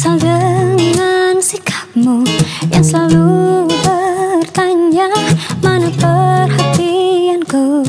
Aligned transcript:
Kesal 0.00 0.16
dengan 0.16 1.36
sikapmu 1.44 2.24
yang 2.72 2.80
selalu 2.80 3.68
bertanya 3.84 5.12
Mana 5.60 5.92
perhatianku? 5.92 7.84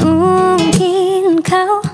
Mungkin 0.00 1.44
kau 1.44 1.84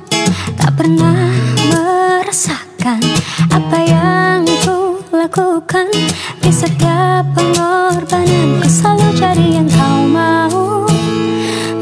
tak 0.54 0.79
pernah 0.79 1.27
merasakan 1.75 3.03
Apa 3.50 3.82
yang 3.82 4.46
ku 4.62 5.03
lakukan. 5.11 5.90
Di 6.39 6.54
setiap 6.54 7.27
pengorbanan 7.35 8.63
Ku 8.63 8.68
selalu 8.71 9.11
jadi 9.18 9.46
yang 9.58 9.67
kau 9.75 10.07
mau. 10.07 10.86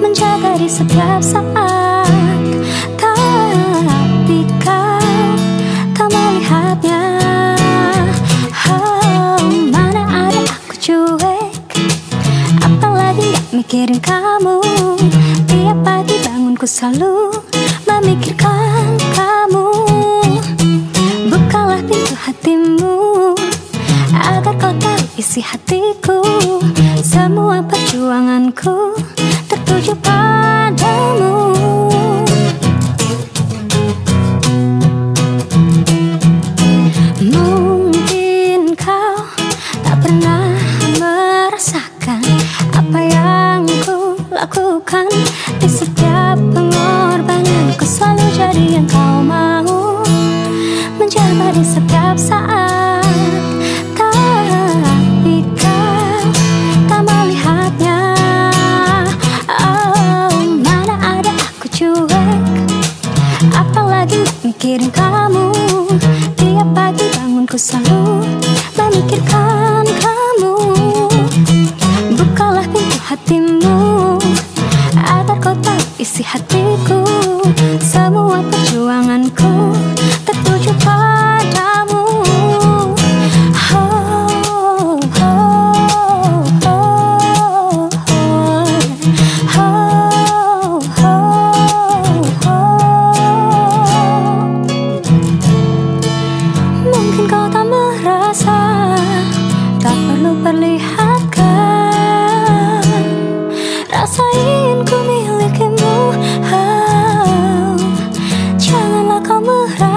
Menjaga 0.00 0.56
di 0.56 0.64
setiap 0.64 1.20
saat 1.20 1.77
kamu. 14.28 14.60
Tiap 15.48 15.78
pagi 15.80 16.16
bangun 16.20 16.52
ku 16.52 16.68
selalu 16.68 17.32
Memikirkan 17.88 19.00
kamu. 19.16 19.68
Bukalah 21.32 21.80
pintu 21.88 22.14
hatimu 22.28 23.32
Agar 24.12 24.54
kau 24.60 24.72
tahu 24.76 25.00
isi 25.16 25.40
hatiku. 25.40 26.20
Semua 27.00 27.64
perjuanganku 27.64 29.00
Tertuju 29.48 29.96
padamu. 30.04 31.36
Mungkin 37.24 38.76
kau 38.76 39.16
tak 39.80 39.96
pernah 40.04 40.47
jadi 48.58 48.82
yang 48.82 48.86
kau 48.90 49.22
mau 49.22 50.02
Menjaga 50.98 51.54
di 51.54 51.62
setiap 51.62 52.18
saat. 52.18 53.06
Tapi 53.94 55.46
kau 55.54 56.18
tak 56.90 57.00
melihatnya 57.06 58.18
Oh, 59.46 60.42
mana 60.58 60.98
ada 60.98 61.30
aku 61.38 61.70
cuek? 61.70 62.42
Apalagi 63.54 64.26
mikirin 64.42 64.90
kamu. 64.90 65.54
Tiap 66.34 66.68
pagi 66.74 67.06
bangun 67.14 67.46
ku 67.46 67.54
selalu 67.54 68.26
Memikirkan 68.74 69.57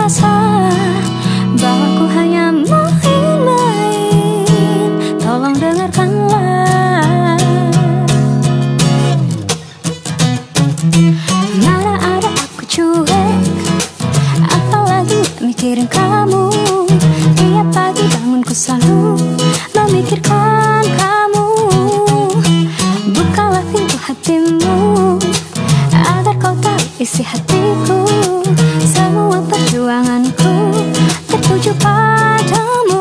merasa 0.02 0.34
Bahwa 1.62 1.88
ku 1.94 2.10
hanya 2.10 2.50
main-main. 2.50 4.10
Tolong 5.22 5.54
dengarkanlah. 5.54 7.38
Mana 11.62 12.02
ada 12.02 12.34
aku 12.34 12.66
cuek 12.66 13.46
Apalagi 14.50 15.22
mikirin 15.46 15.86
kamu. 15.86 16.50
Tiap 17.38 17.70
pagi 17.70 18.02
bangun 18.10 18.42
ku 18.42 18.58
selalu 18.58 19.22
Memikirkan 19.78 20.82
kamu. 20.98 21.46
Bukalah 23.14 23.62
pintu 23.70 24.02
hatimu 24.02 25.22
Agar 25.94 26.34
kau 26.42 26.58
tahu 26.58 26.82
isi 26.98 27.22
hatiku 27.22 27.61
Aku 30.41 30.74
tertuju 31.29 31.69
padamu. 31.78 33.01